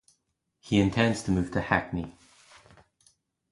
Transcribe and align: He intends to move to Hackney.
He 0.59 0.79
intends 0.79 1.21
to 1.21 1.31
move 1.31 1.51
to 1.51 1.61
Hackney. 1.61 2.15